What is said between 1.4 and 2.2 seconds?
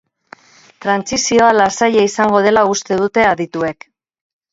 lasaia